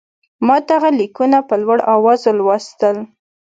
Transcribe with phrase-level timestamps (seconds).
[0.47, 2.95] ما دغه لیکونه په لوړ آواز ولوستل.